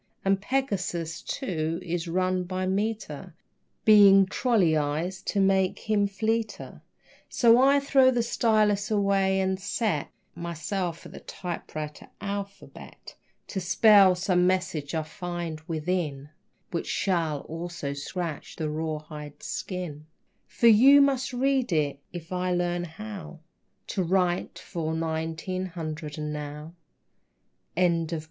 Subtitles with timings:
[0.25, 3.35] And Pegasus, too, is run by meter,
[3.85, 6.81] Being trolleyized to make him fleeter.
[7.29, 13.13] So I throw the stylus away and set Myself at the typewriter alphabet
[13.49, 16.29] To spell some message I find within
[16.71, 20.07] Which shall also scratch your rawhide skin,
[20.47, 23.41] For you must read it, if I learn how
[23.89, 26.73] To write for nineteen hundred and now.